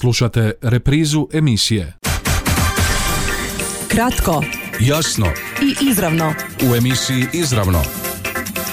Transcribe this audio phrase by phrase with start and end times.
[0.00, 1.92] Slušate reprizu emisije.
[3.88, 4.42] Kratko
[4.80, 5.26] Jasno
[5.62, 6.34] i izravno.
[6.70, 7.82] u emisiji Izravno.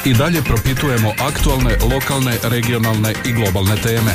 [0.06, 4.12] I dalje propitujemo aktualne, lokalne, regionalne i globalne teme.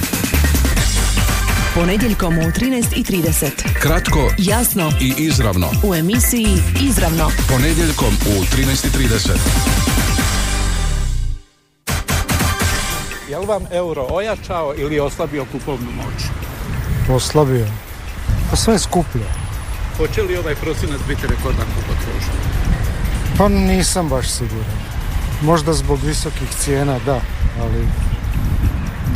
[1.75, 3.51] Ponedjeljkom u 13.30.
[3.83, 5.71] Kratko, Jasno i izravno.
[5.85, 6.49] u emisiji
[6.83, 7.31] Izravno.
[7.49, 9.31] Ponedjeljkom u 13.30.
[13.31, 16.48] Jel vam euro ojačao ili oslabio kupovnu moć?
[17.11, 17.66] Oslabio.
[18.51, 19.24] Pa sve je skuplje.
[19.96, 22.38] Hoće li ovaj prosinac biti rekordan u potrošnji?
[23.38, 24.78] Pa nisam baš siguran.
[25.42, 27.20] Možda zbog visokih cijena da,
[27.60, 27.87] ali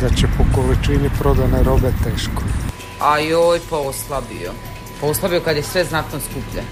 [0.01, 2.43] da će po količini prodane robe teško.
[3.01, 4.51] A joj, pa oslabio.
[5.01, 6.63] Pa oslabio kad je sve znatno skuplje.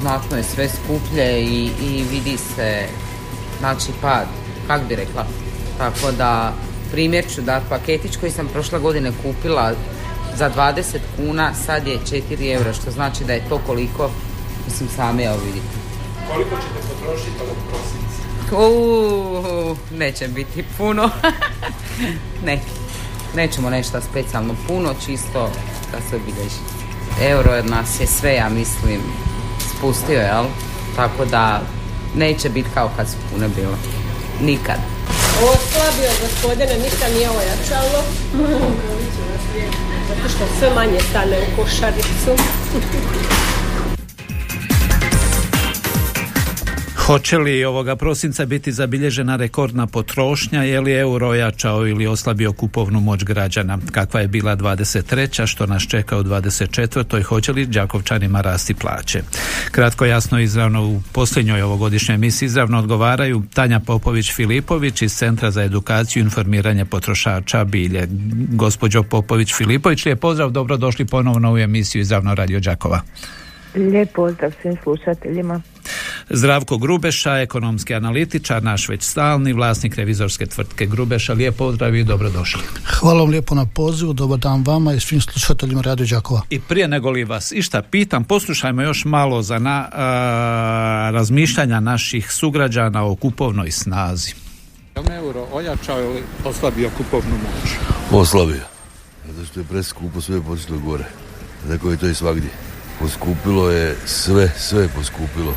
[0.00, 2.86] Znatno je sve skuplje i, i vidi se,
[3.58, 4.26] znači pad,
[4.66, 5.26] kak bi rekla.
[5.78, 6.52] Tako da,
[6.90, 9.72] primjer ću da paketić koji sam prošle godine kupila
[10.38, 14.10] za 20 kuna, sad je 4 eura, što znači da je to koliko,
[14.66, 15.66] mislim sami evo vidite.
[16.32, 18.56] Koliko ćete potrošiti ovog prosinca?
[18.56, 21.10] Uuu, neće biti puno.
[22.46, 22.60] ne,
[23.34, 25.50] nećemo nešto specijalno puno, čisto
[25.92, 26.60] da se obilježi.
[27.20, 29.00] Euro od nas je sve, ja mislim,
[29.76, 30.44] spustio, jel?
[30.96, 31.60] Tako da
[32.14, 33.76] neće biti kao kad su pune bile.
[34.40, 34.78] Nikad.
[35.42, 38.02] Oslabio gospodine, ništa nije ojačalo.
[40.08, 42.32] Zato što sve manje stane u košaricu.
[47.08, 53.00] Hoće li ovoga prosinca biti zabilježena rekordna potrošnja, je li euro ojačao ili oslabio kupovnu
[53.00, 53.78] moć građana?
[53.92, 55.46] Kakva je bila 23.
[55.46, 57.22] što nas čeka u 24.
[57.22, 59.22] hoće li Đakovčanima rasti plaće?
[59.70, 66.20] Kratko jasno izravno u posljednjoj ovogodišnjoj emisiji izravno odgovaraju Tanja Popović-Filipović iz Centra za edukaciju
[66.20, 68.08] i informiranje potrošača Bilje.
[68.52, 73.00] Gospođo Popović-Filipović, lijep pozdrav, dobrodošli ponovno u emisiju izravno Radio Đakova.
[73.74, 75.62] Lijep pozdrav svim slušateljima.
[76.30, 81.32] Zdravko Grubeša, ekonomski analitičar, naš već stalni vlasnik revizorske tvrtke Grubeša.
[81.32, 82.62] Lijep pozdrav i dobrodošli.
[82.84, 86.42] Hvala vam lijepo na pozivu, dobar dan vama i svim slušateljima Radio Đakova.
[86.50, 92.32] I prije nego li vas išta pitam, poslušajmo još malo za na, a, razmišljanja naših
[92.32, 94.34] sugrađana o kupovnoj snazi.
[95.10, 97.72] Euro ojačao ili oslabio kupovnu moć?
[98.10, 98.64] Oslabio.
[99.28, 101.04] Zato što je preskupo sve počelo gore.
[101.68, 102.50] Tako je to i svagdje.
[103.00, 105.54] Poskupilo je sve, sve je poskupilo.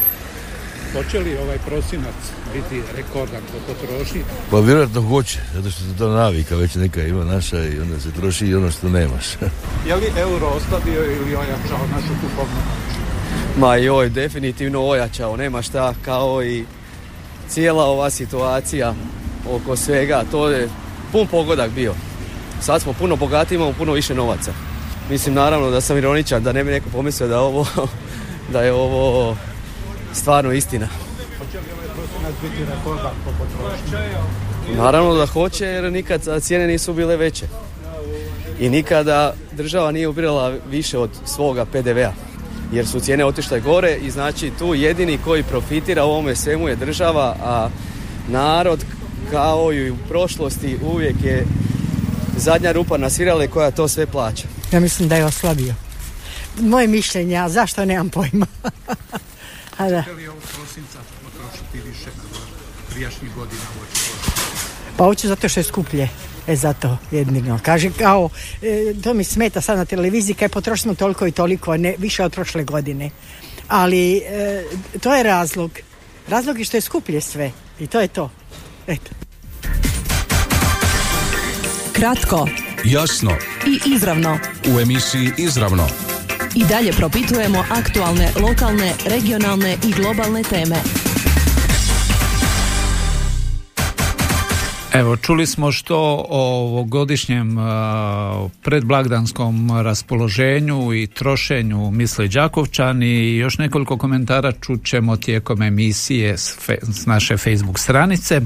[0.93, 2.15] Hoće li ovaj prosinac
[2.53, 4.21] biti rekordan po potrošnji?
[4.51, 8.11] Pa vjerojatno hoće, zato što se to navika već neka ima naša i onda se
[8.11, 9.25] troši i ono što nemaš.
[9.87, 12.61] Je li euro oslabio ili ojačao našu kupovnu?
[13.57, 16.65] Ma joj, definitivno ojačao, nema šta, kao i
[17.49, 18.93] cijela ova situacija
[19.49, 20.69] oko svega, to je
[21.11, 21.93] pun pogodak bio.
[22.61, 24.53] Sad smo puno bogatiji, imamo puno više novaca.
[25.09, 27.67] Mislim naravno da sam ironičan, da ne bi neko pomislio da, ovo,
[28.53, 29.35] da je ovo
[30.13, 30.87] stvarno istina.
[34.77, 37.45] Naravno da hoće jer nikad cijene nisu bile veće.
[38.59, 42.13] I nikada država nije ubirala više od svoga PDV-a.
[42.71, 46.75] Jer su cijene otišle gore i znači tu jedini koji profitira u ovome svemu je
[46.75, 47.69] država, a
[48.29, 48.85] narod
[49.31, 51.45] kao i u prošlosti uvijek je
[52.37, 54.47] zadnja rupa na svirale koja to sve plaća.
[54.71, 55.73] Ja mislim da je oslabio.
[56.59, 58.45] Moje mišljenje, a zašto nemam pojma.
[59.81, 60.01] a da.
[60.01, 62.39] Hoće li ovog prosinca potrošiti više nego
[62.89, 64.11] prijašnjih godina u oči
[64.97, 66.09] Pa hoću zato što je skuplje.
[66.47, 67.59] E zato jedino.
[67.63, 68.29] Kaže kao,
[68.61, 72.23] e, to mi smeta sad na televiziji kad je potrošeno toliko i toliko, ne, više
[72.23, 73.09] od prošle godine.
[73.67, 74.63] Ali e,
[75.01, 75.71] to je razlog.
[76.27, 77.51] Razlog je što je skuplje sve.
[77.79, 78.29] I to je to.
[78.87, 79.11] Eto.
[81.93, 82.47] Kratko
[82.83, 83.31] Jasno
[83.67, 84.39] i izravno.
[84.75, 85.87] u emisiji Izravno.
[86.55, 91.10] I dalje propitujemo aktualne, lokalne, regionalne i globalne teme.
[94.93, 97.57] Evo, čuli smo što o ovogodišnjem
[98.61, 106.91] predblagdanskom raspoloženju i trošenju misle Đakovčani i još nekoliko komentara čućemo tijekom emisije s, fe-
[106.91, 108.41] s naše Facebook stranice.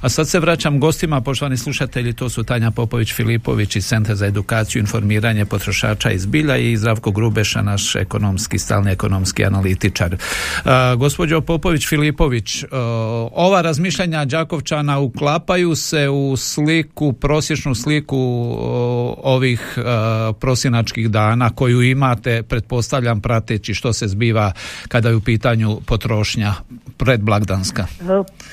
[0.00, 4.80] A sad se vraćam gostima, poštovani slušatelji, to su Tanja Popović-Filipović iz Centra za edukaciju
[4.80, 10.16] i informiranje potrošača iz Bilja i Zdravko Grubeša, naš ekonomski, stalni ekonomski analitičar.
[10.64, 12.64] A, gospođo Popović-Filipović,
[13.32, 18.16] ova razmišljanja Đakovčana uklapaju se u sliku, prosječnu sliku
[19.22, 19.78] ovih
[20.40, 24.52] prosinačkih dana koju imate, pretpostavljam prateći što se zbiva
[24.88, 26.52] kada je u pitanju potrošnja
[26.98, 27.86] predblagdanska?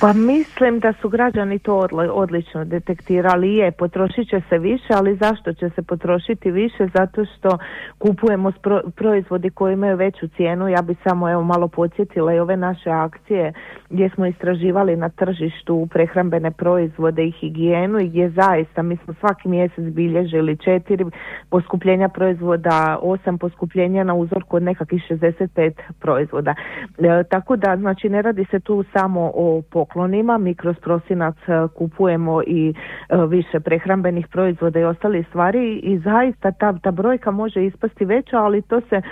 [0.00, 3.54] Pa mislim da su građani to odlično detektirali.
[3.54, 6.88] Je, potrošit će se više, ali zašto će se potrošiti više?
[6.94, 7.58] Zato što
[7.98, 8.52] kupujemo
[8.96, 10.68] proizvodi koji imaju veću cijenu.
[10.68, 13.52] Ja bi samo evo malo podsjetila i ove naše akcije
[13.90, 19.48] gdje smo istraživali na tržištu prehrambene proizvode i higijenu i gdje zaista mi smo svaki
[19.48, 21.04] mjesec bilježili četiri
[21.50, 26.54] poskupljenja proizvoda, osam poskupljenja na uzorku od nekakvih 65 proizvoda.
[26.98, 31.68] E, tako da znači ne radi se tu samo o poklonima, mi kroz prosinac e,
[31.74, 32.74] kupujemo i
[33.08, 38.38] e, više prehrambenih proizvoda i ostalih stvari i zaista ta, ta brojka može ispasti veća,
[38.38, 39.02] ali to se,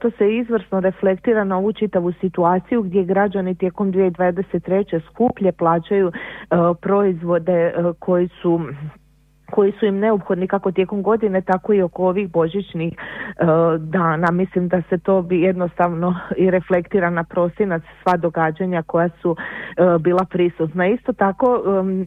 [0.00, 5.00] to se izvrsno reflektira na ovu čitavu situaciju gdje građani tijekom 2023.
[5.08, 6.12] skuplje plaćaju
[6.80, 7.43] proizvode
[7.98, 8.60] koji su
[9.54, 13.44] koji su im neophodni kako tijekom godine tako i oko ovih božićnih e,
[13.78, 14.30] dana.
[14.30, 19.98] Mislim da se to bi jednostavno i reflektira na prosinac sva događanja koja su e,
[19.98, 20.86] bila prisutna.
[20.86, 21.62] Isto tako,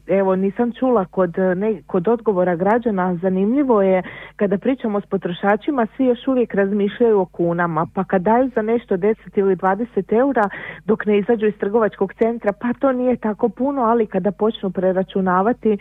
[0.07, 4.03] evo nisam čula kod, ne, kod odgovora građana, zanimljivo je
[4.35, 8.97] kada pričamo s potrošačima, svi još uvijek razmišljaju o kunama, pa kad daju za nešto
[8.97, 10.49] 10 ili 20 eura
[10.85, 15.71] dok ne izađu iz trgovačkog centra, pa to nije tako puno, ali kada počnu preračunavati
[15.71, 15.77] e,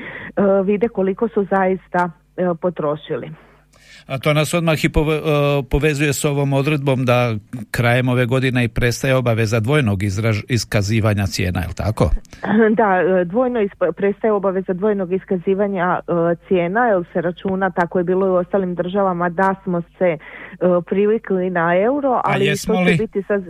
[0.65, 3.31] vide koliko su zaista e, potrošili.
[4.07, 4.91] A to nas odmah i e,
[5.71, 7.35] povezuje s ovom odredbom da
[7.71, 12.11] krajem ove godine i prestaje obaveza dvojnog izraž, iskazivanja cijena, je li tako?
[12.81, 13.61] Da, e, dvojno
[13.97, 16.01] prestaje obaveza dvojnog iskazivanja
[16.49, 20.19] cijena, jer se računa, tako je bilo i u ostalim državama, da smo se
[20.87, 23.43] privikli na euro, ali A će biti sad...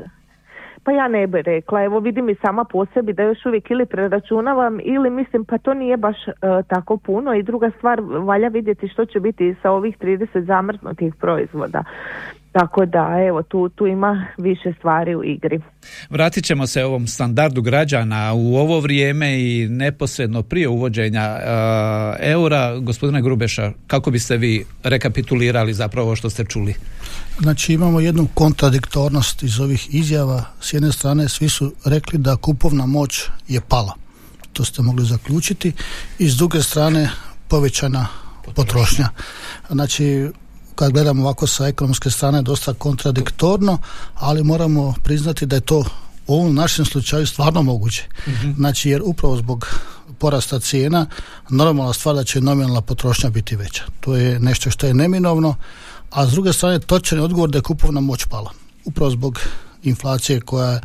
[0.86, 3.86] Pa ja ne bi rekla, evo vidim i sama po sebi da još uvijek ili
[3.86, 6.32] preračunavam ili mislim pa to nije baš e,
[6.68, 11.84] tako puno i druga stvar valja vidjeti što će biti sa ovih 30 zamrznutih proizvoda.
[12.58, 15.60] Tako da, evo, tu, tu ima više stvari u igri.
[16.10, 21.46] Vratit ćemo se ovom standardu građana u ovo vrijeme i neposredno prije uvođenja uh,
[22.20, 22.78] eura.
[22.78, 26.74] Gospodine Grubeša, kako biste vi rekapitulirali zapravo što ste čuli?
[27.40, 30.44] Znači imamo jednu kontradiktornost iz ovih izjava.
[30.60, 33.94] S jedne strane svi su rekli da kupovna moć je pala.
[34.52, 35.72] To ste mogli zaključiti.
[36.18, 37.10] I s druge strane
[37.48, 38.06] povećana
[38.54, 39.08] potrošnja.
[39.70, 40.30] Znači
[40.76, 43.78] kad gledamo ovako sa ekonomske strane dosta kontradiktorno,
[44.14, 45.84] ali moramo priznati da je to
[46.26, 48.08] u ovom našem slučaju stvarno moguće.
[48.28, 48.52] Mhm.
[48.56, 49.66] Znači jer upravo zbog
[50.18, 51.06] porasta cijena
[51.50, 53.84] normalna stvar da će nominalna potrošnja biti veća.
[54.00, 55.54] To je nešto što je neminovno,
[56.10, 58.50] a s druge strane točan je odgovor da je kupovna moć pala.
[58.84, 59.40] Upravo zbog
[59.82, 60.80] inflacije koja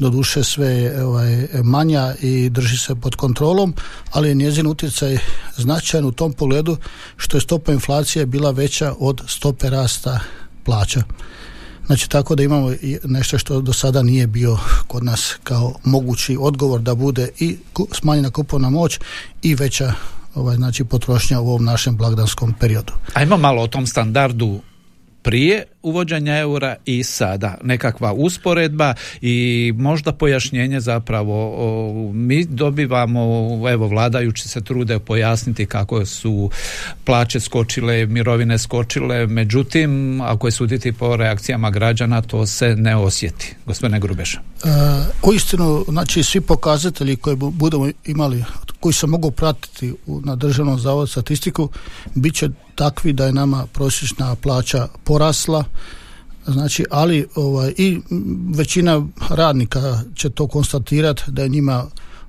[0.00, 3.74] doduše sve ovaj, manja i drži se pod kontrolom,
[4.10, 5.18] ali je njezin utjecaj
[5.56, 6.76] značajan u tom pogledu
[7.16, 10.20] što je stopa inflacije bila veća od stope rasta
[10.64, 11.02] plaća.
[11.86, 12.72] Znači tako da imamo
[13.04, 17.56] nešto što do sada nije bio kod nas kao mogući odgovor da bude i
[17.92, 18.98] smanjena kupovna moć
[19.42, 19.92] i veća
[20.34, 22.92] ovaj, znači potrošnja u ovom našem blagdanskom periodu.
[23.14, 24.60] Ajmo malo o tom standardu
[25.22, 27.54] prije uvođenja eura i sada.
[27.62, 33.20] Nekakva usporedba i možda pojašnjenje zapravo mi dobivamo
[33.70, 36.50] evo vladajući se trude pojasniti kako su
[37.04, 39.26] plaće skočile mirovine skočile.
[39.26, 43.54] Međutim ako je suditi po reakcijama građana to se ne osjeti.
[43.66, 44.40] Gospodine Grubeša.
[44.40, 44.68] E,
[45.22, 48.44] uistinu znači svi pokazatelji koje budemo imali
[48.80, 51.68] koji se mogu pratiti na državnom zavodu statistiku
[52.14, 55.64] bit će takvi da je nama prosječna plaća porasla
[56.46, 58.00] znači ali ovaj, i
[58.54, 61.86] većina radnika će to konstatirati da je njima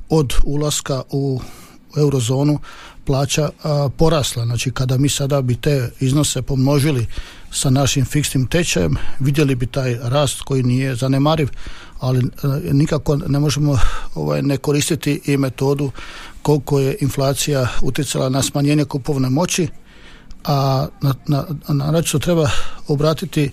[0.10, 1.42] od ulaska u
[1.98, 2.60] eurozonu
[3.06, 3.50] plaća
[3.98, 4.46] porasla.
[4.46, 7.08] Znači kada mi sada bi te iznose pomnožili
[7.52, 11.50] sa našim fiksnim tečajem vidjeli bi taj rast koji nije zanemariv
[12.00, 13.80] ali e, nikako ne možemo
[14.16, 15.92] ovaj, ne koristiti i metodu
[16.42, 19.68] koliko je inflacija utjecala na smanjenje kupovne moći
[20.44, 22.50] a na, na, na treba
[22.88, 23.52] obratiti e,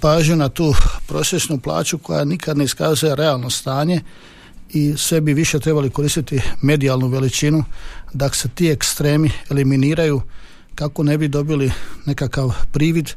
[0.00, 0.74] pažnju na tu
[1.06, 4.00] prosječnu plaću koja nikad ne iskazuje realno stanje
[4.70, 7.64] i sve bi više trebali koristiti medijalnu veličinu
[8.12, 10.22] da se ti ekstremi eliminiraju
[10.74, 11.72] kako ne bi dobili
[12.06, 13.10] nekakav privid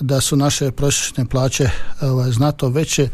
[0.00, 3.08] da su naše prosječne plaće ovaj, znato veće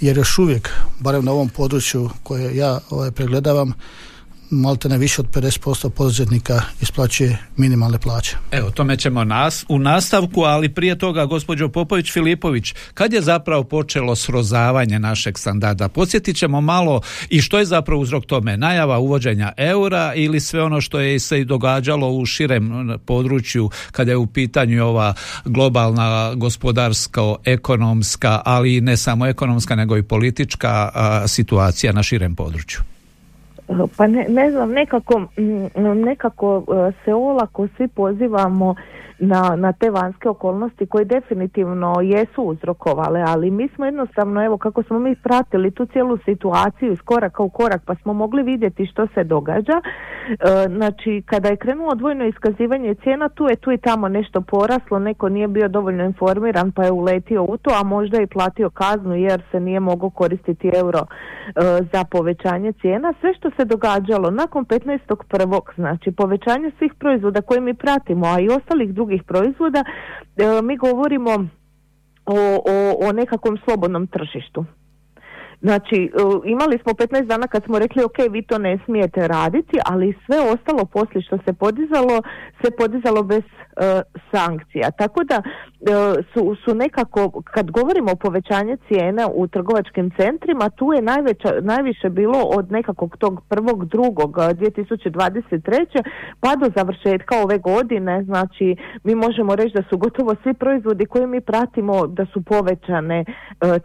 [0.00, 3.72] jer još uvijek, barem na ovom području koje ja ovaj, pregledavam,
[4.50, 8.36] malte ne više od 50% poduzetnika isplaćuje minimalne plaće.
[8.50, 13.64] Evo, tome ćemo nas u nastavku, ali prije toga, gospođo Popović Filipović, kad je zapravo
[13.64, 15.88] počelo srozavanje našeg standarda?
[15.88, 18.56] Podsjetit ćemo malo i što je zapravo uzrok tome?
[18.56, 24.10] Najava uvođenja eura ili sve ono što je se i događalo u širem području kada
[24.10, 25.14] je u pitanju ova
[25.44, 30.90] globalna gospodarska, ekonomska, ali ne samo ekonomska, nego i politička
[31.26, 32.80] situacija na širem području?
[33.96, 38.74] Pa ne, ne znam, nekako, mm, nekako e, se olako svi pozivamo
[39.20, 44.82] na, na te vanjske okolnosti koje definitivno jesu uzrokovale, ali mi smo jednostavno, evo kako
[44.82, 49.06] smo mi pratili tu cijelu situaciju iz koraka u korak pa smo mogli vidjeti što
[49.14, 49.80] se događa.
[50.28, 50.34] E,
[50.68, 55.28] znači, kada je krenulo dvojno iskazivanje cijena, tu je tu i tamo nešto poraslo, neko
[55.28, 59.42] nije bio dovoljno informiran pa je uletio u to, a možda i platio kaznu jer
[59.50, 61.50] se nije mogao koristiti euro e,
[61.92, 63.14] za povećanje cijena.
[63.20, 65.60] Sve što se događalo nakon 15.1.
[65.74, 69.84] znači povećanje svih proizvoda koje mi pratimo, a i ostalih drugih drugih proizvoda,
[70.36, 71.30] e, mi govorimo
[72.26, 72.38] o,
[72.74, 74.64] o, o nekakvom slobodnom tržištu.
[75.62, 76.08] Znači, e,
[76.44, 80.38] imali smo 15 dana kad smo rekli ok, vi to ne smijete raditi, ali sve
[80.40, 82.22] ostalo poslije što se podizalo,
[82.62, 84.02] se podizalo bez e,
[84.32, 84.90] sankcija.
[84.90, 85.42] Tako da
[86.34, 92.08] su, su nekako, kad govorimo o povećanju cijene u trgovačkim centrima, tu je najveća, najviše
[92.10, 96.02] bilo od nekakvog tog prvog drugog 2023.
[96.40, 101.26] pa do završetka ove godine, znači mi možemo reći da su gotovo svi proizvodi koje
[101.26, 103.24] mi pratimo da su povećane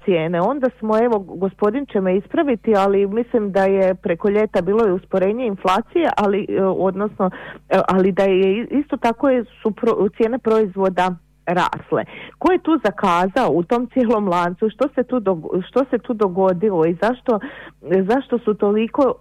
[0.06, 0.42] cijene.
[0.42, 4.92] Onda smo, evo, gospodin će me ispraviti, ali mislim da je preko ljeta bilo i
[4.92, 7.30] usporenje inflacije, ali e, odnosno,
[7.70, 9.28] e, ali da je isto tako
[9.62, 9.74] su
[10.18, 11.16] cijene proizvoda
[11.48, 12.04] rasle.
[12.38, 14.70] Ko je tu zakazao u tom cijelom lancu?
[14.70, 15.22] Što se tu,
[15.68, 17.40] što se tu dogodilo i zašto,
[17.82, 19.16] zašto su toliko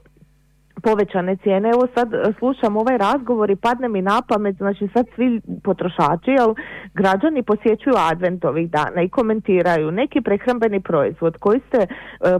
[0.82, 1.68] povećane cijene.
[1.68, 6.30] Evo sad e, slušam ovaj razgovor i padne mi na pamet, znači sad svi potrošači,
[6.30, 6.54] jel
[6.94, 11.86] građani posjećuju advent ovih dana i komentiraju neki prehrambeni proizvod koji ste e,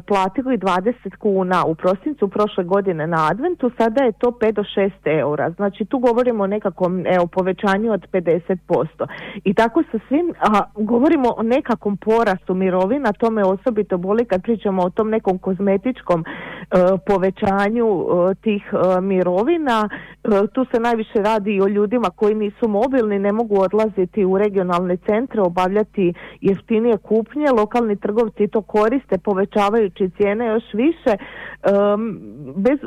[0.06, 4.90] platili 20 kuna u prosincu prošle godine na adventu, sada je to 5 do 6
[5.04, 5.50] eura.
[5.50, 9.06] Znači tu govorimo o nekakvom evo, povećanju od 50%.
[9.44, 14.42] I tako sa svim, a, govorimo o nekakvom porastu mirovina, to me osobito boli kad
[14.42, 16.76] pričamo o tom nekom kozmetičkom e,
[17.06, 17.86] povećanju
[18.34, 19.88] tih e, mirovina.
[19.88, 24.38] E, tu se najviše radi i o ljudima koji nisu mobilni, ne mogu odlaziti u
[24.38, 27.46] regionalne centre, obavljati jeftinije kupnje.
[27.50, 31.16] Lokalni trgovci to koriste povećavajući cijene još više.
[32.56, 32.78] Bez,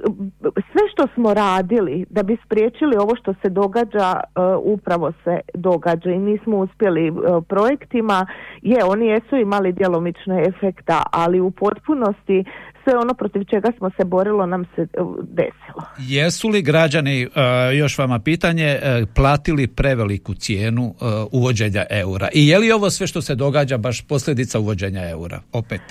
[0.72, 6.12] sve što smo radili da bi spriječili ovo što se događa, e, upravo se događa
[6.12, 7.14] i nismo uspjeli
[7.48, 8.26] projektima.
[8.62, 12.44] Je, oni jesu imali djelomične efekta, ali u potpunosti
[12.90, 14.86] sve ono protiv čega smo se borilo nam se e,
[15.22, 15.82] desilo.
[15.98, 17.28] Jesu li građani, e,
[17.76, 20.94] još vama pitanje, e, platili preveliku cijenu
[21.32, 22.28] uvođenja eura?
[22.34, 25.40] I je li ovo sve što se događa baš posljedica uvođenja eura?
[25.54, 25.82] Opet.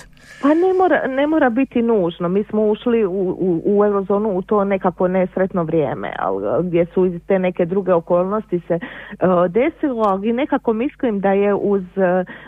[0.42, 2.28] Pa ne mora, ne mora biti nužno.
[2.28, 7.10] Mi smo ušli u, u, u eurozonu u to nekako nesretno vrijeme, ali gdje su
[7.26, 11.84] te neke druge okolnosti se uh, desilo, ali nekako mislim da je uz,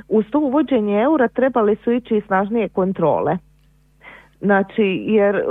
[0.09, 3.39] uz to uvođenje eura trebali su ići i snažnije kontrole.
[4.41, 5.43] Znači, jer e,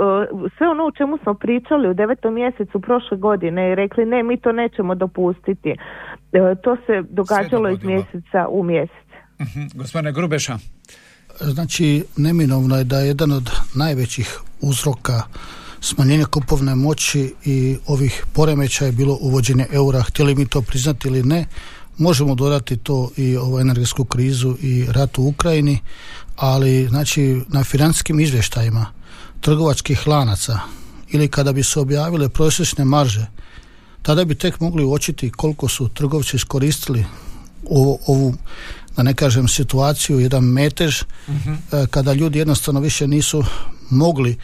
[0.58, 4.40] sve ono o čemu smo pričali u devetom mjesecu prošle godine i rekli ne, mi
[4.40, 9.08] to nećemo dopustiti, e, to se događalo iz mjeseca u mjesec.
[9.40, 10.58] uh Gospodine Grubeša.
[11.40, 15.22] Znači, neminovno je da je jedan od najvećih uzroka
[15.80, 21.22] smanjenja kupovne moći i ovih poremeća je bilo uvođenje eura, htjeli mi to priznati ili
[21.22, 21.46] ne,
[21.98, 25.78] možemo dodati to i ovu energetsku krizu i rat u Ukrajini,
[26.36, 28.86] ali znači na financijskim izvještajima
[29.40, 30.58] trgovačkih lanaca
[31.08, 33.26] ili kada bi se objavile prosječne marže,
[34.02, 37.04] tada bi tek mogli uočiti koliko su trgovci iskoristili
[37.70, 38.34] ovu, ovu
[38.96, 41.04] da ne kažem situaciju, jedan metež e,
[41.90, 43.44] kada ljudi jednostavno više nisu
[43.90, 44.38] mogli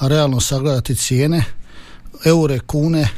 [0.00, 1.44] realno sagledati cijene,
[2.24, 3.08] eure, kune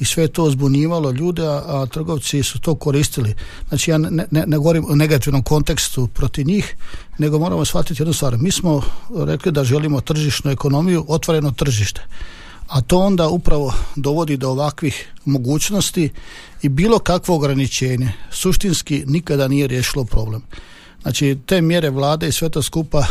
[0.00, 3.34] i sve to zbunjivalo ljude, a, trgovci su to koristili.
[3.68, 6.76] Znači ja ne, ne, ne govorim o negativnom kontekstu protiv njih,
[7.18, 8.38] nego moramo shvatiti jednu stvar.
[8.38, 8.82] Mi smo
[9.26, 12.06] rekli da želimo tržišnu ekonomiju, otvoreno tržište.
[12.68, 16.10] A to onda upravo dovodi do ovakvih mogućnosti
[16.62, 20.42] i bilo kakvo ograničenje suštinski nikada nije riješilo problem.
[21.02, 23.06] Znači te mjere vlade i sve to skupa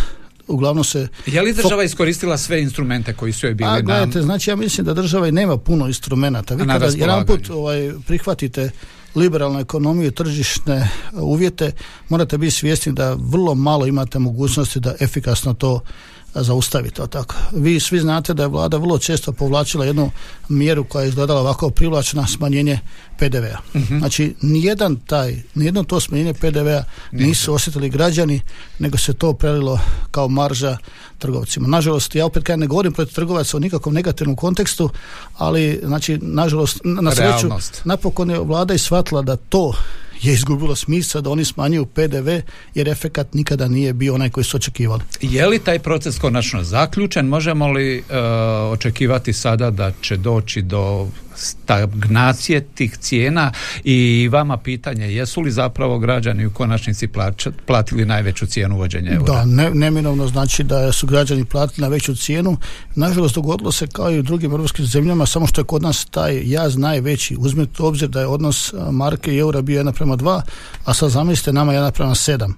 [0.49, 1.07] uglavnom se...
[1.25, 4.85] Je li država iskoristila sve instrumente koji su joj bili A, gledajte, znači ja mislim
[4.85, 6.55] da država i nema puno instrumenata.
[6.55, 8.69] Vi kada jedan put ovaj, prihvatite
[9.15, 11.71] liberalnu ekonomiju i tržišne uvjete,
[12.09, 15.81] morate biti svjesni da vrlo malo imate mogućnosti da efikasno to
[16.35, 17.35] zaustaviti to tako.
[17.51, 20.11] Vi svi znate da je vlada vrlo često povlačila jednu
[20.49, 22.79] mjeru koja je izgledala ovako privlačna smanjenje
[23.17, 23.79] PDV-a.
[23.79, 23.97] Mhm.
[23.99, 28.41] Znači, nijedan taj, nijedno to smanjenje PDV-a nisu osjetili građani,
[28.79, 29.79] nego se to prelilo
[30.11, 30.77] kao marža
[31.17, 31.67] trgovcima.
[31.67, 34.89] Nažalost, ja opet kaj ne govorim protiv trgovaca u nikakvom negativnom kontekstu,
[35.37, 37.81] ali znači, nažalost, na sreću, Realnost.
[37.85, 39.73] napokon je vlada i shvatila da to
[40.21, 42.29] je izgubilo smisla da oni smanjuju PDV
[42.75, 45.01] jer efekat nikada nije bio onaj koji su očekivali.
[45.21, 47.25] Je li taj proces konačno zaključen?
[47.25, 48.17] Možemo li e,
[48.71, 51.07] očekivati sada da će doći do
[51.39, 53.51] stagnacije tih cijena
[53.83, 59.33] i vama pitanje jesu li zapravo građani u konačnici plaća- platili najveću cijenu uvođenja eura?
[59.33, 62.57] Da, ne, neminovno znači da su građani platili na veću cijenu.
[62.95, 66.41] Nažalost, dogodilo se kao i u drugim europskim zemljama, samo što je kod nas taj
[66.45, 67.35] jaz najveći.
[67.39, 70.41] Uzmite u obzir da je odnos marke i eura bio 1 prema 2,
[70.85, 72.53] a sad zamislite nama 1 prema 7.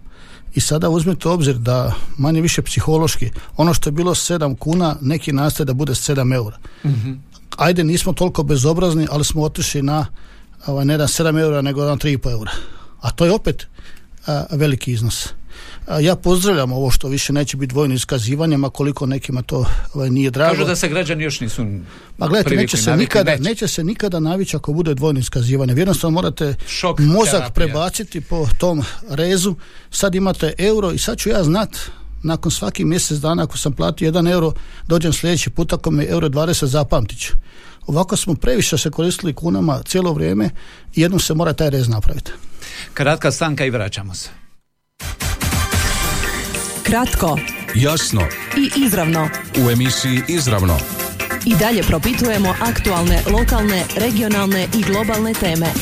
[0.56, 4.96] I sada uzmite u obzir da manje više psihološki, ono što je bilo 7 kuna,
[5.02, 6.58] neki nastaje da bude 7 eura.
[6.86, 7.12] Mhm.
[7.58, 10.06] Ajde, nismo toliko bezobrazni, ali smo otišli na
[10.68, 12.52] ovaj, ne na 7 eura, nego na 3,5 eura.
[13.02, 13.68] A to je opet
[14.28, 15.28] a, veliki iznos.
[15.88, 20.10] A, ja pozdravljam ovo što više neće biti dvojno iskazivanje, ma koliko nekima to ovaj,
[20.10, 20.52] nije drago.
[20.54, 21.66] Kažu da se građani još nisu
[22.18, 23.44] Ma gledajte, neće se, navikli, nikada, neće.
[23.44, 25.74] neće se nikada navići ako bude dvojno iskazivanje.
[25.78, 27.54] Jednostavno morate Šok mozak terapija.
[27.54, 29.56] prebaciti po tom rezu.
[29.92, 31.70] Sad imate euro i sad ću ja znat
[32.24, 34.54] nakon svaki mjesec dana ako sam platio jedan euro,
[34.88, 37.34] dođem sljedeći put ako me euro 20 zapamtit ću.
[37.88, 40.50] Ovako smo previše se koristili kunama cijelo vrijeme
[40.96, 42.32] i jednom se mora taj rez napraviti.
[42.94, 44.30] Kratka stanka i vraćamo se.
[46.84, 47.38] Kratko
[47.76, 48.22] Jasno
[48.58, 49.30] i izravno.
[49.66, 50.78] u emisiji Izravno.
[51.46, 55.74] I dalje propitujemo aktualne, lokalne, regionalne i globalne teme.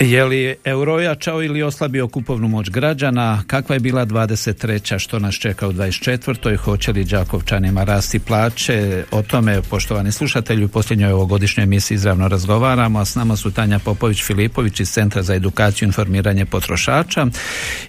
[0.00, 3.42] Je li euro jačao ili oslabio kupovnu moć građana?
[3.46, 4.98] Kakva je bila 23.
[4.98, 6.56] što nas čeka u 24.
[6.56, 9.04] Hoće li Đakovčanima rasti plaće?
[9.10, 13.78] O tome, poštovani slušatelji, u posljednjoj ovogodišnjoj emisiji izravno razgovaramo, a s nama su Tanja
[13.78, 17.26] Popović-Filipović iz Centra za edukaciju i informiranje potrošača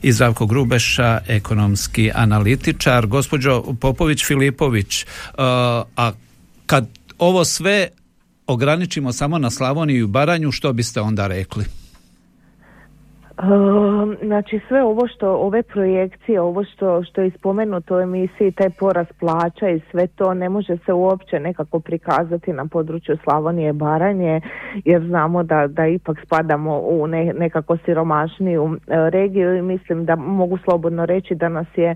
[0.01, 3.08] i Zdravko Grubeša, ekonomski analitičar.
[3.08, 5.39] Gospođo Popović-Filipović, uh,
[5.98, 6.12] a
[6.65, 6.88] kad
[7.18, 7.88] ovo sve
[8.48, 11.81] ograničimo samo na Slavoniju i Baranju, što biste onda rekli?
[13.41, 18.69] Um, Znači sve ovo što, ove projekcije, ovo što, što je spomenuto u emisiji, taj
[18.69, 23.74] porast plaća i sve to ne može se uopće nekako prikazati na području Slavonije i
[23.74, 24.41] Baranje,
[24.86, 30.15] jer znamo da, da ipak spadamo u ne, nekako siromašniju e, regiju i mislim da
[30.15, 31.95] mogu slobodno reći da nas je e,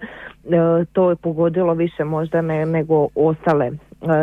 [0.93, 3.71] to pogodilo više možda ne, nego ostale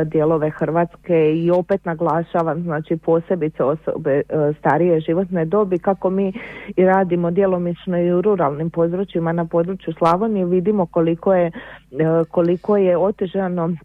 [0.05, 4.23] dijelove Hrvatske i opet naglašavam znači posebice osobe e,
[4.59, 6.33] starije životne dobi kako mi
[6.77, 11.53] i radimo djelomično i u ruralnim područjima na području Slavonije vidimo koliko je e,
[12.31, 13.77] koliko je otežano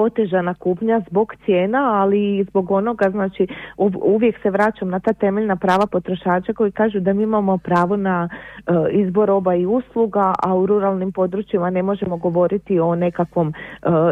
[0.00, 5.12] otežana kupnja zbog cijena, ali i zbog onoga, znači uv- uvijek se vraćam na ta
[5.12, 8.28] temeljna prava potrošača koji kažu da mi imamo pravo na
[8.66, 13.54] e, izbor roba i usluga, a u ruralnim područjima ne možemo govoriti o nekakvom e,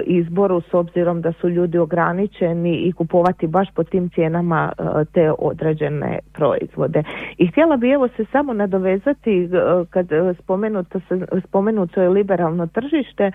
[0.06, 5.32] izboru s obzirom da su ljudi ograničeni i kupovati baš po tim cijenama e, te
[5.38, 7.02] određene proizvode.
[7.38, 9.48] I htjela bi evo se samo nadovezati
[9.90, 10.08] kad
[10.42, 11.00] spomenuto,
[11.44, 13.30] spomenuto je liberalno tržište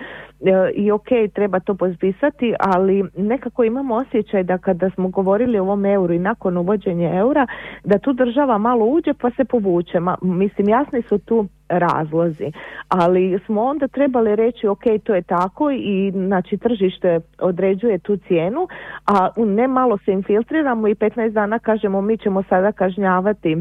[0.75, 1.73] i ok, treba to
[2.43, 7.15] potpisati, ali nekako imamo osjećaj da kada smo govorili o ovom euru i nakon uvođenja
[7.15, 7.47] eura,
[7.83, 9.99] da tu država malo uđe pa se povuče.
[9.99, 12.51] Ma, mislim, jasni su tu razlozi,
[12.87, 18.67] ali smo onda trebali reći ok, to je tako i znači tržište određuje tu cijenu,
[19.07, 23.57] a ne malo se infiltriramo i 15 dana kažemo mi ćemo sada kažnjavati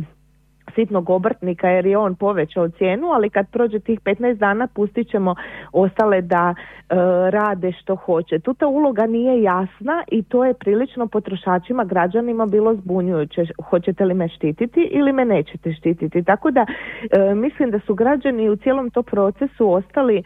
[0.75, 5.35] sitnog obrtnika jer je on povećao cijenu, ali kad prođe tih 15 dana pustit ćemo
[5.73, 6.95] ostale da e,
[7.31, 8.39] rade što hoće.
[8.39, 13.45] Tu ta uloga nije jasna i to je prilično potrošačima, građanima bilo zbunjujuće.
[13.71, 16.23] Hoćete li me štititi ili me nećete štititi?
[16.25, 16.67] Tako da
[17.11, 20.23] e, mislim da su građani u cijelom tom procesu ostali e,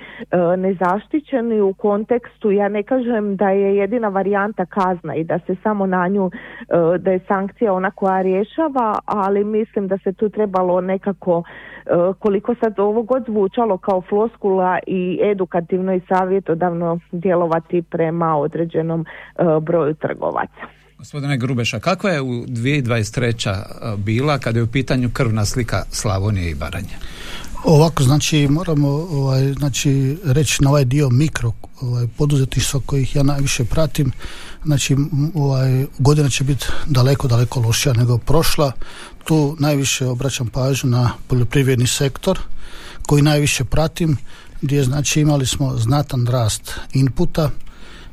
[0.57, 5.87] nezaštićeni u kontekstu, ja ne kažem da je jedina varijanta kazna i da se samo
[5.87, 10.81] na nju, e, da je sankcija ona koja rješava, ali mislim da se tu trebalo
[10.81, 18.37] nekako e, koliko sad ovo god zvučalo kao floskula i edukativno i savjetodavno djelovati prema
[18.37, 20.63] određenom e, broju trgovaca.
[20.99, 23.97] Gospodine Grubeša, kakva je u 2023.
[23.97, 26.97] bila kada je u pitanju krvna slika Slavonije i Baranje?
[27.65, 33.65] Ovako, znači moramo ovaj, znači, reći na ovaj dio mikro ovaj, poduzetništva kojih ja najviše
[33.65, 34.13] pratim
[34.67, 34.97] Znači,
[35.35, 38.73] ovaj, godina će biti daleko, daleko lošija nego prošla.
[39.25, 42.39] Tu najviše obraćam pažnju na poljoprivredni sektor
[43.07, 44.17] koji najviše pratim,
[44.63, 47.51] gdje znači imali smo znatan rast inputa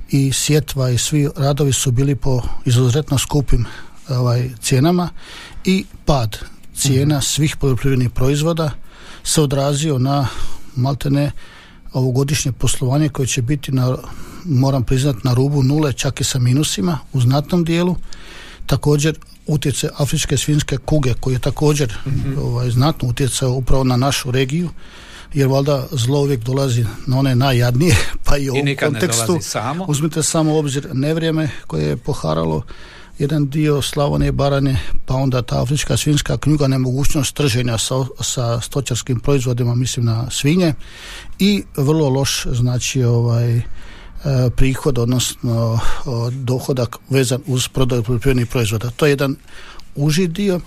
[0.09, 3.65] i sjetva i svi radovi su bili po izuzetno skupim
[4.09, 5.09] ovaj, cijenama
[5.65, 6.37] i pad
[6.75, 7.23] cijena mhm.
[7.23, 8.71] svih poljoprivrednih proizvoda
[9.23, 10.27] se odrazio na
[10.75, 11.31] maltene
[11.93, 13.97] ovogodišnje poslovanje koje će biti na,
[14.45, 17.95] moram priznati, na rubu nule, čak i sa minusima u znatnom dijelu.
[18.65, 19.15] Također
[19.47, 24.69] utjecaj afričke svinske kuge koji je također mm ovaj, znatno utjecao upravo na našu regiju
[25.33, 29.85] jer valjda zlo uvijek dolazi na one najjadnije, pa i u ovom kontekstu samo.
[29.87, 32.63] uzmite samo u obzir nevrijeme koje je poharalo
[33.23, 39.19] jedan dio Slavonije Baranje, pa onda ta afrička svinska knjuga, nemogućnost trženja sa, sa stočarskim
[39.19, 40.73] proizvodima, mislim na svinje
[41.39, 43.63] i vrlo loš znači ovaj e,
[44.55, 45.79] prihod, odnosno
[46.31, 48.89] dohodak vezan uz prodaju poljoprivrednih proizvoda.
[48.89, 49.35] To je jedan
[49.95, 50.59] uži dio,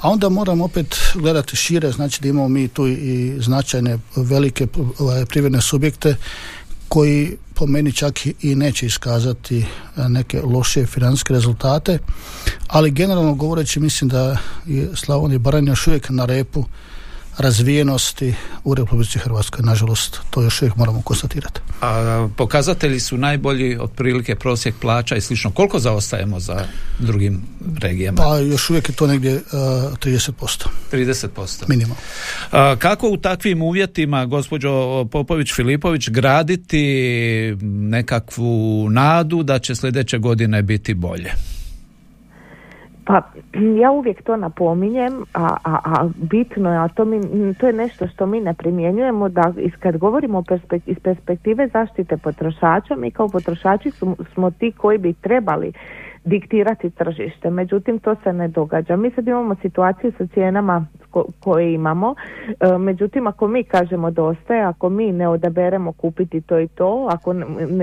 [0.00, 4.66] a onda moram opet gledati šire, znači da imamo mi tu i značajne velike
[4.98, 6.16] ovaj, privredne subjekte
[6.90, 9.64] koji po meni čak i neće iskazati e,
[10.08, 11.98] neke loše financijske rezultate,
[12.68, 16.64] ali generalno govoreći mislim da je Slavonija Baranja još uvijek na repu
[17.40, 19.62] razvijenosti u Republici Hrvatskoj.
[19.62, 21.60] Nažalost, to još uvijek moramo konstatirati.
[21.80, 25.50] A pokazatelji su najbolji otprilike prosjek plaća i slično.
[25.50, 26.64] Koliko zaostajemo za
[26.98, 27.42] drugim
[27.78, 28.16] regijama?
[28.22, 30.66] Pa još uvijek je to negdje uh, 30%.
[30.92, 31.68] 30%.
[31.68, 31.96] Minimum.
[32.78, 34.70] kako u takvim uvjetima, gospođo
[35.04, 36.82] Popović-Filipović, graditi
[37.62, 41.32] nekakvu nadu da će sljedeće godine biti bolje?
[43.04, 43.22] Pa
[43.80, 47.20] ja uvijek to napominjem, a, a, a bitno je, a to, mi,
[47.54, 50.44] to je nešto što mi ne primjenjujemo, da kad govorimo
[50.86, 53.90] iz perspektive zaštite potrošača, mi kao potrošači
[54.34, 55.72] smo ti koji bi trebali
[56.24, 57.50] diktirati tržište.
[57.50, 58.96] Međutim, to se ne događa.
[58.96, 60.86] Mi sad imamo situaciju sa cijenama
[61.40, 62.14] koje imamo.
[62.48, 67.32] E, međutim, ako mi kažemo dosta, ako mi ne odaberemo kupiti to i to, ako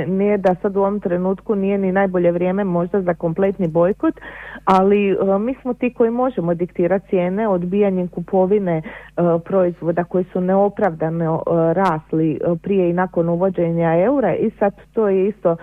[0.08, 4.14] nije da sad u ovom trenutku nije ni najbolje vrijeme možda za kompletni bojkot,
[4.66, 8.82] ali e, mi smo ti koji možemo diktirati cijene odbijanjem kupovine e,
[9.46, 15.58] proizvoda koji su neopravdano rasli prije i nakon uvođenja eura i sad to je isto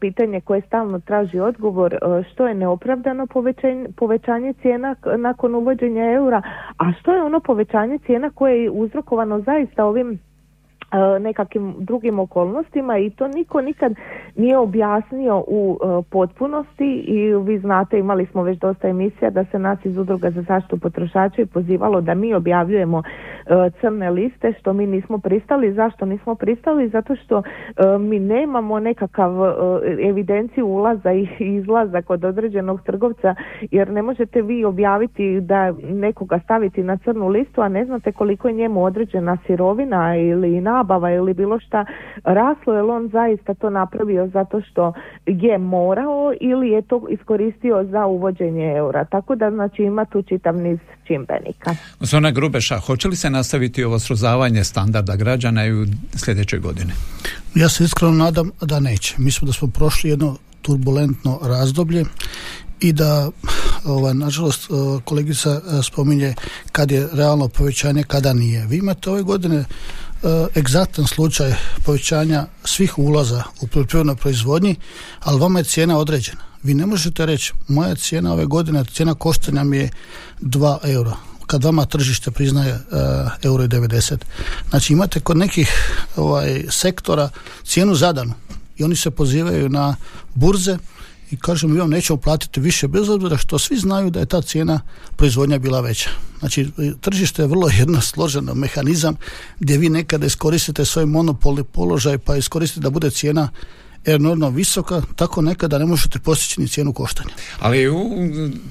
[0.00, 1.98] pitanje koje stalno traži odgovor
[2.32, 6.42] što je neopravdano povećanje, povećanje cijena nakon uvođenja eura,
[6.78, 10.29] a što je ono povećanje cijena koje je uzrokovano zaista ovim E,
[11.20, 13.94] nekakvim drugim okolnostima i to niko nikad
[14.36, 19.58] nije objasnio u e, potpunosti i vi znate imali smo već dosta emisija da se
[19.58, 24.72] nas iz udruga za zaštitu potrošača i pozivalo da mi objavljujemo e, crne liste što
[24.72, 25.72] mi nismo pristali.
[25.72, 26.88] Zašto nismo pristali?
[26.88, 27.42] Zato što
[28.00, 29.30] mi nemamo nekakav
[30.02, 33.34] evidenciju ulaza i izlaza kod određenog trgovca
[33.70, 38.48] jer ne možete vi objaviti da nekoga staviti na crnu listu a ne znate koliko
[38.48, 41.84] je njemu određena sirovina ili na nabava ili bilo šta
[42.24, 44.92] raslo, je on zaista to napravio zato što
[45.26, 49.04] je morao ili je to iskoristio za uvođenje eura.
[49.04, 51.70] Tako da znači ima tu čitav niz čimbenika.
[52.00, 56.92] Zona Grubeša, hoće li se nastaviti ovo srozavanje standarda građana i u sljedećoj godini?
[57.54, 59.14] Ja se iskreno nadam da neće.
[59.18, 62.04] Mislim da smo prošli jedno turbulentno razdoblje
[62.80, 63.30] i da
[63.84, 64.70] ovaj, nažalost
[65.04, 66.34] kolegica spominje
[66.72, 68.66] kad je realno povećanje, kada nije.
[68.66, 69.64] Vi imate ove godine
[70.56, 71.54] egzaktan slučaj
[71.84, 74.76] povećanja svih ulaza u poljoprivrednoj proizvodnji,
[75.20, 76.40] ali vama je cijena određena.
[76.62, 79.90] Vi ne možete reći, moja cijena ove godine, cijena koštanja mi je
[80.40, 82.80] 2 eura kad vama tržište priznaje uh,
[83.42, 84.16] euro i 90.
[84.70, 85.70] Znači imate kod nekih
[86.16, 87.30] ovaj, sektora
[87.64, 88.34] cijenu zadanu
[88.76, 89.96] i oni se pozivaju na
[90.34, 90.78] burze
[91.30, 94.42] i kažemo mi vam nećemo platiti više bez obzira što svi znaju da je ta
[94.42, 94.80] cijena
[95.16, 96.10] proizvodnja bila veća.
[96.38, 96.68] Znači
[97.00, 99.16] tržište je vrlo jedna složena mehanizam
[99.60, 103.48] gdje vi nekada iskoristite svoj monopolni položaj pa iskoristite da bude cijena
[104.06, 107.30] enormno visoka, tako nekada ne možete postići ni cijenu koštanja.
[107.58, 107.88] Ali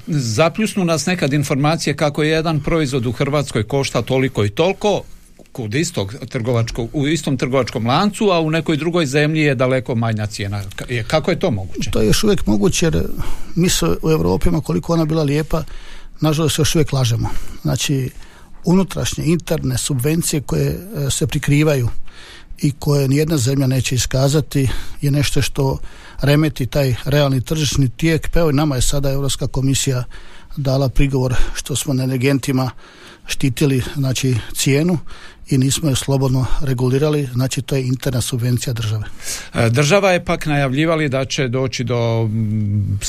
[0.07, 5.01] zapljusnu nas nekad informacije kako jedan proizvod u Hrvatskoj košta toliko i toliko,
[5.51, 10.27] kod istog trgovačkog, u istom trgovačkom lancu, a u nekoj drugoj zemlji je daleko manja
[10.27, 10.63] cijena.
[11.07, 11.91] Kako je to moguće?
[11.91, 13.03] To je još uvijek moguće jer
[13.55, 15.63] mi se u Europi koliko ona bila lijepa,
[16.21, 17.29] nažalost još uvijek lažemo.
[17.61, 18.09] Znači,
[18.65, 21.89] unutrašnje, interne subvencije koje e, se prikrivaju
[22.61, 24.69] i koje nijedna zemlja neće iskazati
[25.01, 25.77] je nešto što
[26.21, 28.29] remeti taj realni tržišni tijek.
[28.29, 30.03] Pa evo nama je sada Europska komisija
[30.57, 32.71] dala prigovor što smo na energentima
[33.25, 34.97] štitili znači cijenu
[35.49, 39.03] i nismo je slobodno regulirali, znači to je interna subvencija države.
[39.53, 42.99] E, država je pak najavljivali da će doći do mm,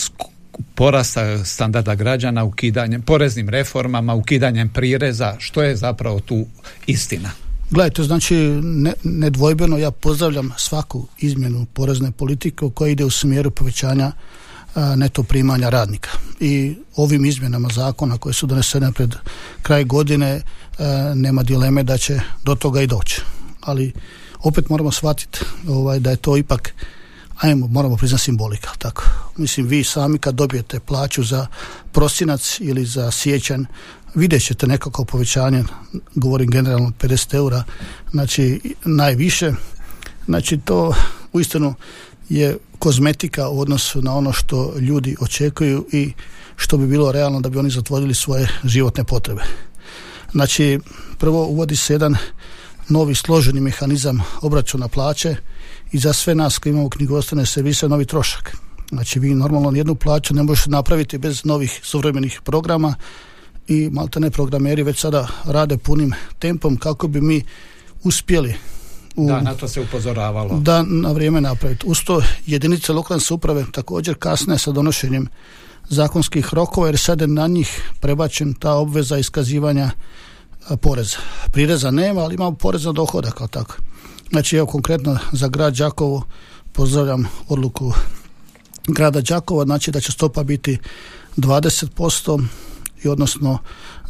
[0.75, 6.47] porasta standarda građana ukidanjem, poreznim reformama, ukidanjem prireza, što je zapravo tu
[6.87, 7.31] istina?
[7.71, 14.13] Gledajte, znači ne, nedvojbeno ja pozdravljam svaku izmjenu porezne politike koja ide u smjeru povećanja
[14.97, 16.11] neto primanja radnika.
[16.41, 19.15] I ovim izmjenama zakona koje su donesene pred
[19.63, 20.43] kraj godine
[21.15, 23.21] nema dileme da će do toga i doći.
[23.61, 23.93] Ali
[24.43, 26.75] opet moramo shvatiti ovaj, da je to ipak
[27.41, 29.03] ajmo, moramo priznati simbolika, tako.
[29.37, 31.47] Mislim, vi sami kad dobijete plaću za
[31.93, 33.67] prosinac ili za sjećan,
[34.15, 35.65] vidjet ćete nekako povećanje,
[36.15, 37.65] govorim generalno 50 eura,
[38.11, 39.53] znači najviše,
[40.27, 40.95] znači to
[41.33, 41.75] uistinu
[42.31, 46.13] je kozmetika u odnosu na ono što ljudi očekuju i
[46.57, 49.43] što bi bilo realno da bi oni zatvorili svoje životne potrebe.
[50.33, 50.79] Znači,
[51.19, 52.17] prvo uvodi se jedan
[52.89, 55.37] novi složeni mehanizam obračuna plaće
[55.93, 58.57] i za sve nas koji imamo knjigovodstvene servise novi trošak.
[58.91, 62.95] Znači vi normalno jednu plaću ne možete napraviti bez novih suvremenih programa
[63.69, 67.45] i ne programeri već sada rade punim tempom kako bi mi
[68.03, 68.55] uspjeli
[69.17, 70.61] u, da, na to se upozoravalo.
[70.61, 71.87] Da, na vrijeme napraviti.
[71.87, 75.29] Uz to jedinice lokalne uprave također kasne sa donošenjem
[75.89, 79.91] zakonskih rokova jer sada je na njih prebačen ta obveza iskazivanja
[80.81, 81.17] poreza.
[81.53, 83.77] Prireza nema, ali imamo porez na dohodak kao tako.
[84.31, 86.23] Znači, evo konkretno za grad Đakovo
[86.73, 87.93] pozdravljam odluku
[88.89, 90.79] grada Đakova, znači da će stopa biti
[91.37, 92.45] 20%
[93.05, 93.59] i odnosno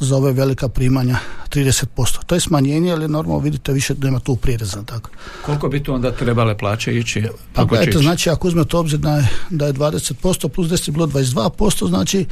[0.01, 1.17] za ove velika primanja
[1.49, 2.25] 30%.
[2.27, 4.83] To je smanjenje, ali normalno vidite više da ima tu prireza.
[4.83, 5.11] Tako.
[5.43, 7.25] Koliko bi tu onda trebale plaće ići?
[7.53, 11.07] Pa gledajte, znači ako uzmete obzir da je, da je 20% plus 10 je bilo
[11.07, 12.27] 22%, znači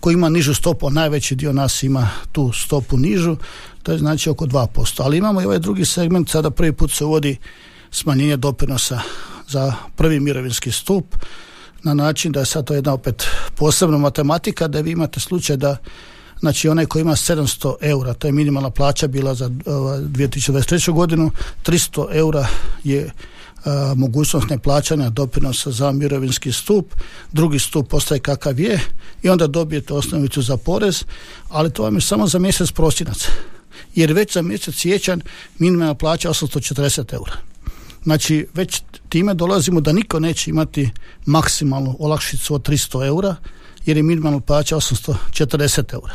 [0.00, 3.36] ko ima nižu stopu, a najveći dio nas ima tu stopu nižu,
[3.82, 5.02] to je znači oko 2%.
[5.04, 7.36] Ali imamo i ovaj drugi segment, sada prvi put se uvodi
[7.90, 9.00] smanjenje doprinosa
[9.48, 11.16] za prvi mirovinski stup,
[11.84, 15.76] na način da je sad to jedna opet posebna matematika da vi imate slučaj da
[16.40, 20.92] znači onaj koji ima 700 eura, to je minimalna plaća bila za 2023.
[20.92, 21.30] godinu,
[21.64, 22.46] 300 eura
[22.84, 23.10] je
[23.96, 26.94] mogućnost neplaćanja doprinosa za mirovinski stup,
[27.32, 28.80] drugi stup postaje kakav je
[29.22, 31.04] i onda dobijete osnovicu za porez,
[31.48, 33.28] ali to vam je samo za mjesec prosinac.
[33.94, 35.20] Jer već za mjesec sjećan
[35.58, 37.53] minimalna plaća 840 eura.
[38.04, 40.90] Znači, već time dolazimo da niko neće imati
[41.26, 43.36] maksimalnu olakšicu od 300 eura,
[43.86, 46.14] jer je minimalna plaća 840 eura.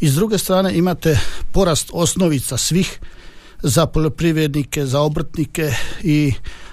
[0.00, 1.18] I s druge strane imate
[1.52, 3.00] porast osnovica svih
[3.62, 6.32] za poljoprivrednike, za obrtnike i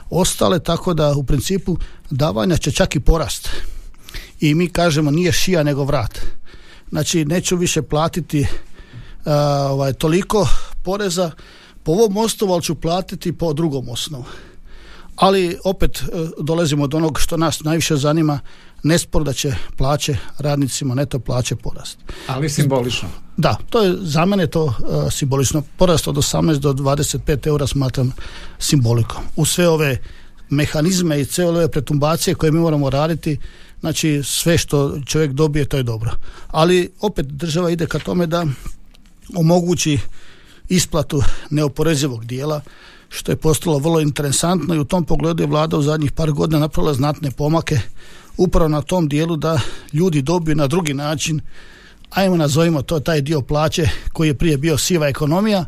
[0.09, 1.77] ostale, tako da u principu
[2.09, 3.49] davanja će čak i porast.
[4.39, 6.19] I mi kažemo nije šija nego vrat.
[6.89, 8.47] Znači neću više platiti
[9.69, 10.47] ovaj, toliko
[10.83, 11.31] poreza
[11.87, 14.25] po ovom osnovu, ali ću platiti po drugom osnovu.
[15.15, 16.05] Ali opet e,
[16.41, 18.39] dolazimo do onog što nas najviše zanima,
[18.83, 21.97] nespor da će plaće radnicima neto plaće porast.
[22.27, 23.09] Ali simbolično.
[23.37, 24.73] Da, to je za mene to uh,
[25.11, 25.63] simbolično.
[25.77, 28.11] Porast od 18 do 25 eura smatram
[28.59, 29.23] simbolikom.
[29.35, 29.97] U sve ove
[30.49, 33.39] mehanizme i sve ove pretumbacije koje mi moramo raditi,
[33.79, 36.11] znači sve što čovjek dobije to je dobro.
[36.47, 38.45] Ali opet država ide ka tome da
[39.35, 39.99] omogući
[40.69, 42.61] isplatu neoporezivog dijela
[43.09, 46.59] što je postalo vrlo interesantno i u tom pogledu je vlada u zadnjih par godina
[46.59, 47.79] napravila znatne pomake
[48.37, 49.59] upravo na tom dijelu da
[49.93, 51.41] ljudi dobiju na drugi način
[52.09, 55.65] ajmo nazovimo to taj dio plaće koji je prije bio siva ekonomija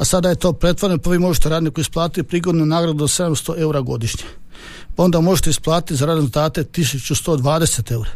[0.00, 3.80] a sada je to pretvoreno pa vi možete radniku isplatiti prigodnu nagradu od 700 eura
[3.80, 4.24] godišnje.
[4.96, 8.10] Pa onda možete isplatiti za rezultate 1120 eura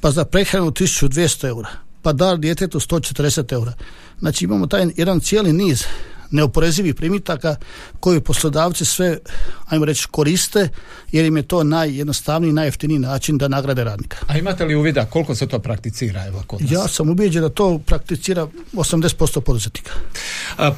[0.00, 1.68] pa za prehranu 1200 eura
[2.02, 3.72] pa dar djetetu 140 eura
[4.20, 5.84] znači imamo taj jedan cijeli niz
[6.30, 7.56] neoporezivih primitaka
[8.00, 9.18] koji poslodavci sve,
[9.68, 10.68] ajmo reći, koriste
[11.12, 14.16] jer im je to najjednostavniji, najjeftiniji način da nagrade radnika.
[14.26, 16.70] A imate li uvida koliko se to prakticira evo kod nas?
[16.70, 19.92] Ja sam ubijeđen da to prakticira 80% poduzetnika.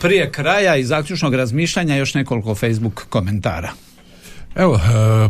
[0.01, 3.73] Prije kraja i zaključnog razmišljanja još nekoliko Facebook komentara.
[4.55, 4.81] Evo, e,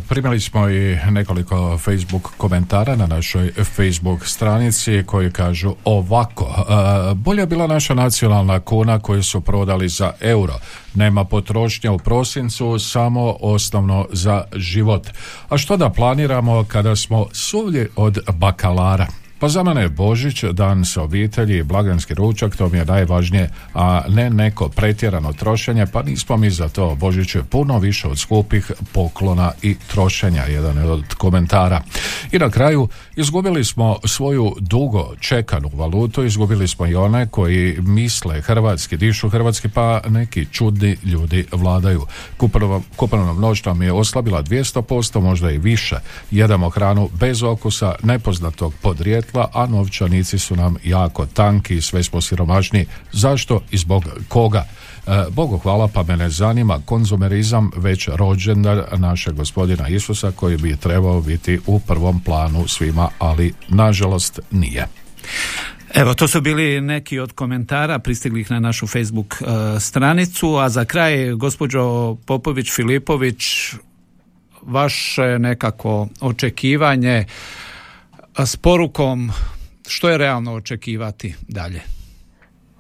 [0.09, 6.45] primali smo i nekoliko Facebook komentara na našoj Facebook stranici koji kažu ovako.
[6.45, 10.55] E, bolja bila naša nacionalna kuna koju su prodali za euro.
[10.95, 15.09] Nema potrošnje u prosincu, samo osnovno za život.
[15.49, 19.07] A što da planiramo kada smo suvlji od bakalara?
[19.40, 24.03] Pa za mene je Božić, dan sa obitelji, blagdanski ručak, to mi je najvažnije, a
[24.09, 26.94] ne neko pretjerano trošenje, pa nismo mi za to.
[26.94, 31.83] Božić je puno više od skupih poklona i trošenja, jedan je od komentara.
[32.33, 38.40] I na kraju, izgubili smo svoju dugo čekanu valutu, izgubili smo i one koji misle
[38.40, 42.07] hrvatski, dišu hrvatski, pa neki čudni ljudi vladaju.
[42.96, 45.96] Kupovna noć nam je oslabila 200%, možda i više.
[46.31, 48.74] Jedamo hranu bez okusa, nepoznatog
[49.33, 52.87] podrijetla, a novčanici su nam jako tanki, sve smo siromašni.
[53.12, 54.64] Zašto i zbog koga?
[55.07, 60.77] E, Bogu hvala pa me ne zanima konzumerizam već rođendan našeg gospodina Isusa koji bi
[60.77, 64.87] trebao biti u prvom planu svima, ali nažalost nije.
[65.95, 70.85] Evo, to su bili neki od komentara pristiglih na našu Facebook e, stranicu, a za
[70.85, 73.45] kraj gospođo Popović Filipović
[74.62, 77.25] vaše nekako očekivanje
[78.46, 79.31] s porukom
[79.88, 81.81] što je realno očekivati dalje?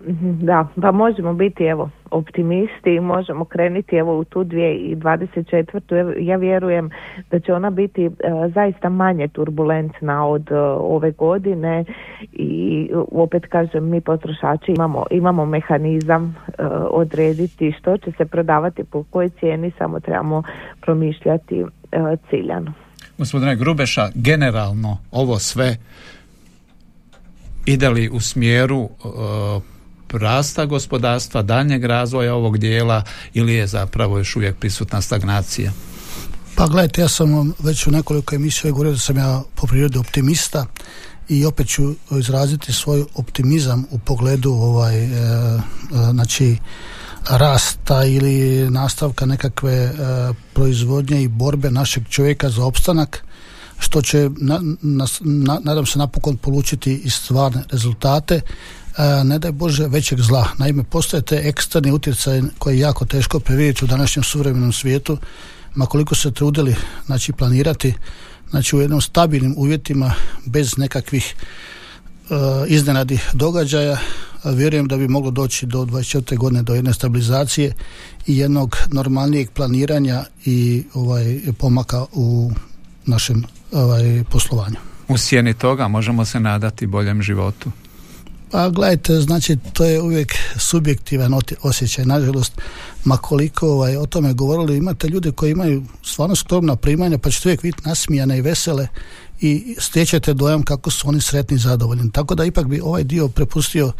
[0.06, 6.14] Mhm, da, pa možemo biti evo optimisti i možemo krenuti evo u tu 2024.
[6.18, 6.90] Ja vjerujem
[7.30, 8.10] da će ona biti e,
[8.54, 11.84] zaista manje turbulentna od e, ove godine
[12.32, 16.52] i opet kažem mi potrošači imamo, imamo mehanizam e,
[16.90, 20.42] odrediti što će se prodavati po kojoj cijeni samo trebamo
[20.80, 21.64] promišljati
[22.30, 22.87] ciljano.
[23.18, 25.76] Gospodine Grubeša, generalno ovo sve
[27.66, 28.90] ide li u smjeru
[30.12, 33.02] rasta gospodarstva, daljnjeg razvoja ovog dijela
[33.34, 35.72] ili je zapravo još uvijek prisutna stagnacija?
[36.54, 40.66] Pa gledajte, ja sam već u nekoliko emisija govorio da sam ja po prirodi optimista
[41.28, 45.60] i opet ću izraziti svoj optimizam u pogledu ovaj, e, e,
[46.12, 46.56] znači
[47.28, 49.92] rasta ili nastavka nekakve e,
[50.54, 53.24] proizvodnje i borbe našeg čovjeka za opstanak
[53.78, 54.30] što će
[54.80, 55.06] na,
[55.60, 58.40] nadam se napokon polučiti i stvarne rezultate
[59.24, 60.48] ne daj Bože većeg zla.
[60.58, 65.18] Naime, postoje te eksterni utjecaj koji je jako teško previdjeti u današnjem suvremenom svijetu,
[65.74, 67.94] ma koliko se trudili znači, planirati
[68.50, 70.14] znači, u jednom stabilnim uvjetima
[70.44, 71.34] bez nekakvih
[72.68, 73.98] iznenadih događaja
[74.44, 76.36] vjerujem da bi moglo doći do 24.
[76.36, 77.72] godine do jedne stabilizacije
[78.26, 82.50] i jednog normalnijeg planiranja i ovaj pomaka u
[83.06, 84.76] našem ovaj, poslovanju.
[85.08, 87.70] U sjeni toga možemo se nadati boljem životu.
[88.50, 92.52] Pa gledajte, znači to je uvijek subjektivan osjećaj, nažalost,
[93.04, 97.48] ma koliko ovaj, o tome govorili, imate ljude koji imaju stvarno skromna primanja, pa ćete
[97.48, 98.88] uvijek vidjeti nasmijane i vesele
[99.40, 102.12] i stječete dojam kako su oni sretni i zadovoljni.
[102.12, 103.92] Tako da ipak bi ovaj dio prepustio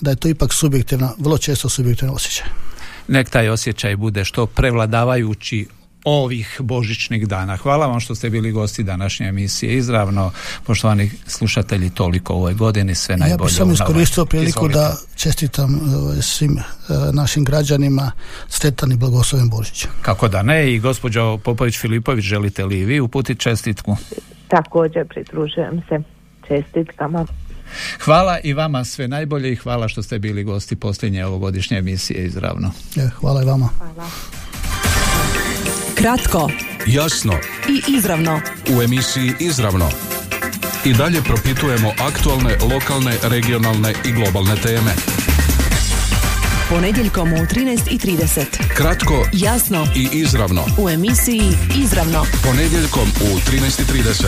[0.00, 2.46] da je to ipak subjektivna, vrlo često subjektivna osjećaj.
[3.08, 5.66] Nek taj osjećaj bude što prevladavajući
[6.04, 7.56] ovih božićnih dana.
[7.56, 9.76] Hvala vam što ste bili gosti današnje emisije.
[9.76, 10.32] Izravno,
[10.64, 13.42] poštovani slušatelji, toliko u ovoj godini, sve najbolje.
[13.42, 15.74] Ja bih samo iskoristio priliku da čestitam
[16.18, 16.62] e, svim e,
[17.12, 18.12] našim građanima
[18.48, 19.86] sretan i blagosloven Božić.
[20.02, 23.96] Kako da ne i gospođo Popović Filipović, želite li vi uputiti čestitku?
[24.54, 25.98] Također pridružujem se
[26.48, 27.26] čestitkama.
[28.00, 32.70] Hvala i vama sve najbolje i hvala što ste bili gosti posljednje ovogodišnje emisije izravno.
[32.96, 33.68] E, hvala i vama.
[33.78, 34.08] Hvala.
[35.94, 36.50] Kratko,
[36.86, 37.32] jasno
[37.68, 38.40] i izravno.
[38.78, 39.88] U emisiji Izravno
[40.84, 45.13] i dalje propitujemo aktualne, lokalne, regionalne i globalne teme.
[46.70, 48.74] Ponedjeljkom u 13.30.
[48.76, 50.64] Kratko, jasno i izravno.
[50.84, 51.42] U emisiji
[51.82, 52.26] Izravno.
[52.44, 54.26] Ponedjeljkom u 13.30.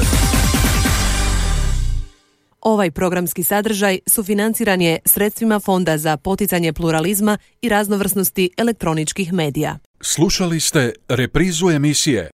[2.60, 9.78] Ovaj programski sadržaj sufinanciran je sredstvima Fonda za poticanje pluralizma i raznovrsnosti elektroničkih medija.
[10.00, 12.30] Slušali ste reprizu emisije